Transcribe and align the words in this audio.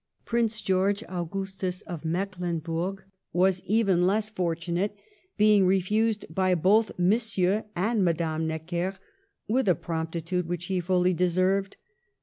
Prince 0.25 0.63
George 0.63 1.03
Augustus 1.07 1.81
of 1.81 2.03
Mecklenburg 2.03 3.03
was 3.33 3.61
even 3.65 4.07
less 4.07 4.31
fortunate, 4.31 4.97
being 5.37 5.63
refused 5.67 6.25
by 6.33 6.55
both 6.55 6.97
Mon 6.97 7.19
sieur 7.19 7.65
and 7.75 8.03
Madame 8.03 8.47
Necker, 8.47 8.97
with 9.47 9.67
a 9.69 9.75
promptitude 9.75 10.47
which 10.47 10.65
he 10.65 10.79
fully 10.79 11.13
deserved. 11.13 11.77